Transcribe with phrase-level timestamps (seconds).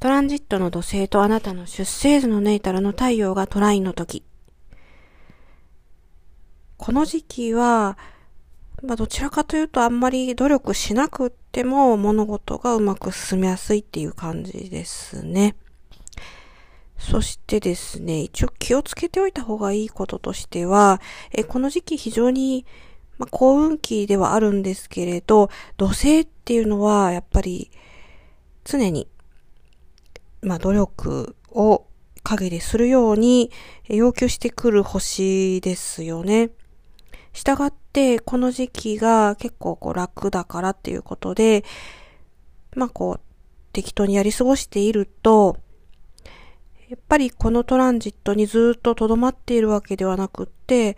[0.00, 4.24] トランジットの土星とあなたの出生図のネイタルの太陽がトラインの時。
[6.78, 7.98] この時期は、
[8.82, 15.54] まあ、どちらかというとあんまり努力しなくても物事がうまく進みやすいっていう感じですね。
[16.96, 22.64] そしてですね、一応気をつけておいた方がいいこととしては、えこの時期非常に、
[23.18, 27.70] まあ、幸運期ではあるんですけれど、土星っていうのはやっぱり
[28.64, 29.06] 常に、
[30.42, 31.86] まあ、努力を
[32.22, 33.50] 陰でするように
[33.88, 36.50] 要求してくる星ですよね。
[37.32, 41.64] したがって、この時期が結構こう楽だからっていうことで、
[42.74, 43.20] まあこう、
[43.72, 45.56] 適当にやり過ごしていると、
[46.88, 50.96] やっぱりこのトランジットにずっと留まっているわけではなくって、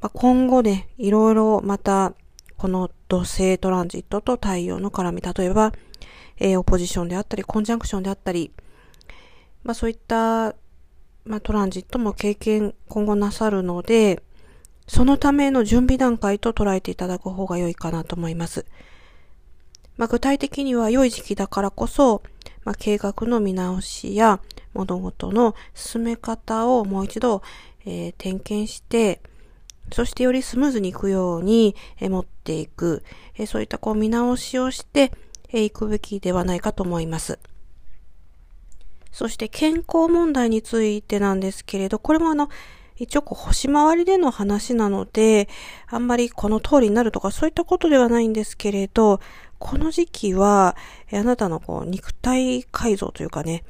[0.00, 2.14] まあ、今後ね、いろいろまた、
[2.56, 5.72] この土星トランジットと太陽の絡み、例えば、
[6.38, 8.50] えー、オポジションであったり、コンジャンクションであったり、
[9.62, 10.54] まあそういった、
[11.24, 14.22] まあトランジットも経験今後なさるので、
[14.86, 18.66] そのための準備段階と捉えていただく方が良いかなと思います。
[19.96, 22.22] まあ、具体的には良い時期だからこそ、
[22.64, 24.40] まあ、計画の見直しや
[24.72, 27.42] 物事の進め方をもう一度、
[27.86, 29.20] えー、点検して、
[29.92, 33.04] そしてよりスムーズにいくように、えー、持っていく、
[33.36, 35.12] えー、そういったこう見直しをして、
[35.54, 37.38] えー、いくべきではないかと思います。
[39.12, 42.50] そして健康問題についてなんですけれど、これもあの、
[42.96, 45.48] 一応こう星回りでの話なので、
[45.86, 49.20] あんまりこの通りになるとかそういったことではないんですけれど、
[49.60, 50.76] この時期は、
[51.12, 53.62] あなたのこう肉体改造というかね、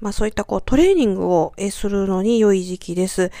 [0.00, 3.32] まあそういったこうトレーニングをするのに良い時期です。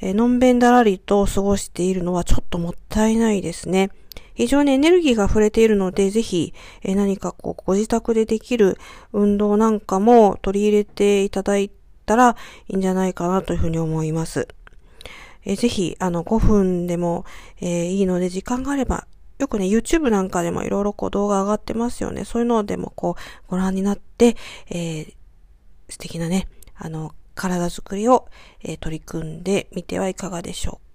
[0.00, 3.90] えのんべんだらりと過ごしているのはちょっともったいないですね。
[4.36, 8.78] 非常にエネルギーが溢れているので、ぜひ、え何かこう、ご自宅でできる
[9.12, 11.70] 運動なんかも取り入れていただい
[12.04, 12.36] たら
[12.68, 14.46] いいんじゃないかなというふうに思います。
[15.44, 17.24] えー、ぜひ、あの、5分でも、
[17.60, 19.06] え、いいので、時間があれば、
[19.38, 22.24] よくね、YouTube なんかでもいろいろこう動画上がってますよね。
[22.24, 24.36] そういうのでもこう、ご覧になって、
[24.68, 25.14] えー、
[25.88, 28.28] 素敵なね、あの、体づくりを、
[28.62, 30.85] えー、取り組んでみてはいかがでしょうか。